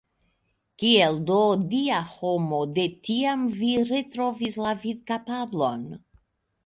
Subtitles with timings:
[0.83, 1.35] Kiel do,
[1.73, 5.89] Dia homo, de tiam vi retrovis la vidkapablon?